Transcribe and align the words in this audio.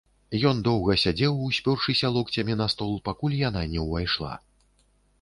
Ён 0.51 0.61
доўга 0.67 0.95
сядзеў, 1.03 1.35
успёршыся 1.49 2.13
локцямі 2.17 2.59
на 2.65 2.71
стол, 2.77 2.99
пакуль 3.11 3.39
яна 3.47 3.61
не 3.79 3.89
ўвайшла. 3.89 4.33